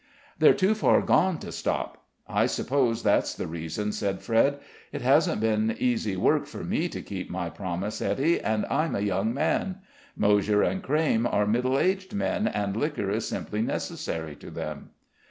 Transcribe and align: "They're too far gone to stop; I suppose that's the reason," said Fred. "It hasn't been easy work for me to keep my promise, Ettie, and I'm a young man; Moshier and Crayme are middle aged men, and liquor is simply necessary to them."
"They're 0.39 0.55
too 0.55 0.73
far 0.73 0.99
gone 1.03 1.37
to 1.41 1.51
stop; 1.51 2.05
I 2.27 2.47
suppose 2.47 3.03
that's 3.03 3.35
the 3.35 3.45
reason," 3.45 3.91
said 3.91 4.23
Fred. 4.23 4.57
"It 4.91 5.03
hasn't 5.03 5.41
been 5.41 5.75
easy 5.77 6.15
work 6.17 6.47
for 6.47 6.63
me 6.63 6.89
to 6.89 7.03
keep 7.03 7.29
my 7.29 7.51
promise, 7.51 8.01
Ettie, 8.01 8.39
and 8.41 8.65
I'm 8.65 8.95
a 8.95 9.01
young 9.01 9.31
man; 9.31 9.81
Moshier 10.17 10.63
and 10.63 10.81
Crayme 10.81 11.27
are 11.27 11.45
middle 11.45 11.77
aged 11.77 12.15
men, 12.15 12.47
and 12.47 12.75
liquor 12.75 13.11
is 13.11 13.27
simply 13.27 13.61
necessary 13.61 14.35
to 14.37 14.49
them." 14.49 14.89